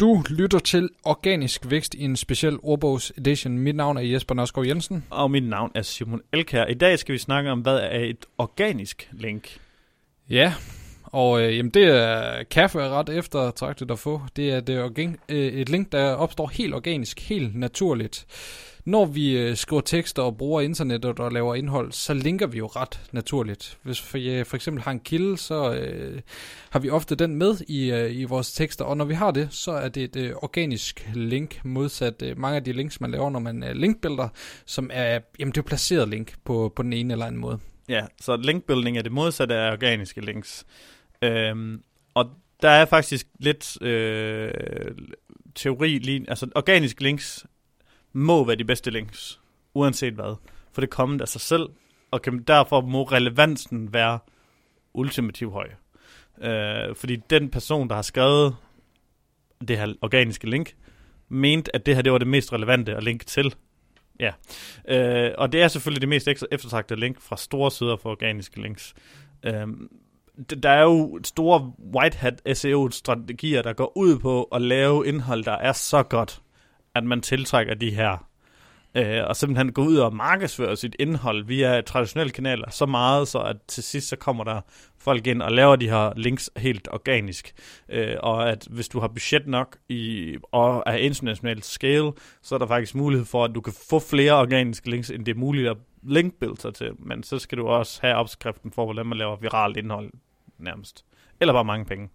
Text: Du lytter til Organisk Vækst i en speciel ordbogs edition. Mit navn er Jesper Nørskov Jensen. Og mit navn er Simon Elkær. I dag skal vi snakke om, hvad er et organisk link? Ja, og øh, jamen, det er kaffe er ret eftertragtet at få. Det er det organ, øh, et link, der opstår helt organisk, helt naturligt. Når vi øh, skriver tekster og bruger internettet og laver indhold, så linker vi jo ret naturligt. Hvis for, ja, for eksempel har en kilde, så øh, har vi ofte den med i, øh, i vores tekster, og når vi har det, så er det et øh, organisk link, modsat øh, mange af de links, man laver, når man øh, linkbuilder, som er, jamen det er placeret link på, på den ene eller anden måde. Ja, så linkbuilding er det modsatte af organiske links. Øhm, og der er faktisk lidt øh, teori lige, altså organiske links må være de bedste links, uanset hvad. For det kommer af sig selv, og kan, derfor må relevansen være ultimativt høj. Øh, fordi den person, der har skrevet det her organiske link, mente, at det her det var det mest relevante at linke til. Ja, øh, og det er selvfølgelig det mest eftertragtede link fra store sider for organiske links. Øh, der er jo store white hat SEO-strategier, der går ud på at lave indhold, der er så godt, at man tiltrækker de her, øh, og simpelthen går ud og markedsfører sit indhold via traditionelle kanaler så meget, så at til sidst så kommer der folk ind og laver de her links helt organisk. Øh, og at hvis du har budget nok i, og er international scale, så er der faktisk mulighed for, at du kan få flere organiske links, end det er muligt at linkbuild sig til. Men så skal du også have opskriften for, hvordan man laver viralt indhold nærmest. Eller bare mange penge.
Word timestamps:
Du 0.00 0.22
lytter 0.30 0.58
til 0.58 0.88
Organisk 1.04 1.70
Vækst 1.70 1.94
i 1.94 2.04
en 2.04 2.16
speciel 2.16 2.58
ordbogs 2.62 3.12
edition. 3.18 3.58
Mit 3.58 3.76
navn 3.76 3.96
er 3.96 4.00
Jesper 4.00 4.34
Nørskov 4.34 4.66
Jensen. 4.66 5.04
Og 5.10 5.30
mit 5.30 5.44
navn 5.48 5.70
er 5.74 5.82
Simon 5.82 6.20
Elkær. 6.32 6.66
I 6.66 6.74
dag 6.74 6.98
skal 6.98 7.12
vi 7.12 7.18
snakke 7.18 7.50
om, 7.50 7.60
hvad 7.60 7.76
er 7.76 7.98
et 7.98 8.26
organisk 8.38 9.08
link? 9.12 9.58
Ja, 10.30 10.54
og 11.02 11.42
øh, 11.42 11.56
jamen, 11.56 11.70
det 11.70 11.84
er 11.84 12.42
kaffe 12.42 12.80
er 12.80 12.88
ret 12.88 13.08
eftertragtet 13.08 13.90
at 13.90 13.98
få. 13.98 14.22
Det 14.36 14.50
er 14.50 14.60
det 14.60 14.82
organ, 14.82 15.18
øh, 15.28 15.52
et 15.52 15.68
link, 15.68 15.92
der 15.92 16.14
opstår 16.14 16.46
helt 16.46 16.74
organisk, 16.74 17.28
helt 17.28 17.56
naturligt. 17.56 18.26
Når 18.86 19.04
vi 19.04 19.38
øh, 19.38 19.56
skriver 19.56 19.82
tekster 19.82 20.22
og 20.22 20.36
bruger 20.36 20.60
internettet 20.60 21.20
og 21.20 21.32
laver 21.32 21.54
indhold, 21.54 21.92
så 21.92 22.14
linker 22.14 22.46
vi 22.46 22.58
jo 22.58 22.66
ret 22.66 23.00
naturligt. 23.12 23.78
Hvis 23.82 24.00
for, 24.00 24.18
ja, 24.18 24.42
for 24.42 24.56
eksempel 24.56 24.82
har 24.82 24.90
en 24.90 25.00
kilde, 25.00 25.38
så 25.38 25.74
øh, 25.74 26.20
har 26.70 26.80
vi 26.80 26.90
ofte 26.90 27.14
den 27.14 27.34
med 27.34 27.56
i, 27.68 27.92
øh, 27.92 28.16
i 28.16 28.24
vores 28.24 28.52
tekster, 28.52 28.84
og 28.84 28.96
når 28.96 29.04
vi 29.04 29.14
har 29.14 29.30
det, 29.30 29.48
så 29.50 29.70
er 29.70 29.88
det 29.88 30.02
et 30.02 30.16
øh, 30.16 30.32
organisk 30.36 31.10
link, 31.14 31.64
modsat 31.64 32.22
øh, 32.22 32.38
mange 32.38 32.56
af 32.56 32.64
de 32.64 32.72
links, 32.72 33.00
man 33.00 33.10
laver, 33.10 33.30
når 33.30 33.40
man 33.40 33.64
øh, 33.64 33.72
linkbuilder, 33.76 34.28
som 34.66 34.90
er, 34.92 35.20
jamen 35.38 35.52
det 35.52 35.58
er 35.58 35.66
placeret 35.66 36.08
link 36.08 36.34
på, 36.44 36.72
på 36.76 36.82
den 36.82 36.92
ene 36.92 37.12
eller 37.12 37.26
anden 37.26 37.40
måde. 37.40 37.58
Ja, 37.88 38.06
så 38.20 38.36
linkbuilding 38.36 38.98
er 38.98 39.02
det 39.02 39.12
modsatte 39.12 39.54
af 39.54 39.72
organiske 39.72 40.20
links. 40.20 40.66
Øhm, 41.22 41.82
og 42.14 42.30
der 42.62 42.70
er 42.70 42.84
faktisk 42.84 43.26
lidt 43.40 43.82
øh, 43.82 44.50
teori 45.54 45.98
lige, 45.98 46.24
altså 46.28 46.48
organiske 46.54 47.02
links 47.02 47.46
må 48.16 48.44
være 48.44 48.56
de 48.56 48.64
bedste 48.64 48.90
links, 48.90 49.40
uanset 49.74 50.14
hvad. 50.14 50.36
For 50.72 50.80
det 50.80 50.90
kommer 50.90 51.22
af 51.22 51.28
sig 51.28 51.40
selv, 51.40 51.68
og 52.10 52.22
kan, 52.22 52.42
derfor 52.42 52.80
må 52.80 53.02
relevansen 53.02 53.92
være 53.92 54.18
ultimativt 54.94 55.52
høj. 55.52 55.68
Øh, 56.40 56.96
fordi 56.96 57.16
den 57.16 57.50
person, 57.50 57.88
der 57.88 57.94
har 57.94 58.02
skrevet 58.02 58.56
det 59.68 59.78
her 59.78 59.94
organiske 60.02 60.50
link, 60.50 60.74
mente, 61.28 61.76
at 61.76 61.86
det 61.86 61.94
her 61.94 62.02
det 62.02 62.12
var 62.12 62.18
det 62.18 62.28
mest 62.28 62.52
relevante 62.52 62.96
at 62.96 63.04
linke 63.04 63.24
til. 63.24 63.54
Ja, 64.20 64.32
øh, 64.88 65.32
og 65.38 65.52
det 65.52 65.62
er 65.62 65.68
selvfølgelig 65.68 66.00
det 66.00 66.08
mest 66.08 66.28
eftertragtede 66.50 67.00
link 67.00 67.20
fra 67.20 67.36
store 67.36 67.70
sider 67.70 67.96
for 67.96 68.10
organiske 68.10 68.62
links. 68.62 68.94
Øh, 69.42 69.66
der 70.62 70.70
er 70.70 70.82
jo 70.82 71.20
store 71.24 71.72
white 71.94 72.18
hat 72.18 72.56
SEO-strategier, 72.56 73.62
der 73.62 73.72
går 73.72 73.92
ud 73.96 74.18
på 74.18 74.42
at 74.42 74.62
lave 74.62 75.06
indhold, 75.06 75.44
der 75.44 75.52
er 75.52 75.72
så 75.72 76.02
godt, 76.02 76.42
at 76.96 77.04
man 77.04 77.20
tiltrækker 77.20 77.74
de 77.74 77.90
her, 77.90 78.28
øh, 78.94 79.22
og 79.26 79.36
simpelthen 79.36 79.72
går 79.72 79.82
ud 79.82 79.96
og 79.96 80.14
markedsfører 80.14 80.74
sit 80.74 80.96
indhold 80.98 81.44
via 81.44 81.80
traditionelle 81.80 82.32
kanaler 82.32 82.70
så 82.70 82.86
meget, 82.86 83.28
så 83.28 83.38
at 83.38 83.56
til 83.68 83.82
sidst 83.82 84.08
så 84.08 84.16
kommer 84.16 84.44
der 84.44 84.60
folk 84.98 85.26
ind 85.26 85.42
og 85.42 85.52
laver 85.52 85.76
de 85.76 85.88
her 85.88 86.12
links 86.16 86.50
helt 86.56 86.88
organisk. 86.92 87.54
Øh, 87.88 88.16
og 88.20 88.50
at 88.50 88.68
hvis 88.70 88.88
du 88.88 89.00
har 89.00 89.08
budget 89.08 89.46
nok 89.46 89.76
i, 89.88 90.36
og 90.52 90.82
er 90.86 90.94
international 90.94 91.62
scale, 91.62 92.12
så 92.42 92.54
er 92.54 92.58
der 92.58 92.66
faktisk 92.66 92.94
mulighed 92.94 93.26
for, 93.26 93.44
at 93.44 93.54
du 93.54 93.60
kan 93.60 93.72
få 93.90 93.98
flere 93.98 94.32
organiske 94.32 94.90
links, 94.90 95.10
end 95.10 95.24
det 95.24 95.32
er 95.32 95.38
muligt 95.38 95.68
at 95.68 95.76
linkbuild 96.02 96.56
sig 96.56 96.74
til. 96.74 96.90
Men 96.98 97.22
så 97.22 97.38
skal 97.38 97.58
du 97.58 97.66
også 97.66 97.98
have 98.02 98.14
opskriften 98.14 98.72
for, 98.72 98.84
hvordan 98.84 99.06
man 99.06 99.18
laver 99.18 99.36
viralt 99.36 99.76
indhold 99.76 100.10
nærmest. 100.58 101.04
Eller 101.40 101.52
bare 101.52 101.64
mange 101.64 101.84
penge. 101.84 102.08